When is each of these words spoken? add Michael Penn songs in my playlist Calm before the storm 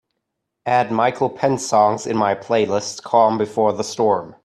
add 0.65 0.91
Michael 0.91 1.29
Penn 1.29 1.59
songs 1.59 2.07
in 2.07 2.17
my 2.17 2.33
playlist 2.33 3.03
Calm 3.03 3.37
before 3.37 3.71
the 3.71 3.83
storm 3.83 4.35